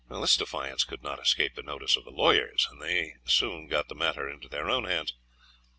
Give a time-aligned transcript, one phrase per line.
[0.09, 3.93] This defiance could not escape the notice of the lawyers, and they soon got the
[3.93, 5.13] matter into their own hands.